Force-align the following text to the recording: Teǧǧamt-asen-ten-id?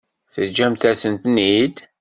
Teǧǧamt-asen-ten-id? 0.33 1.75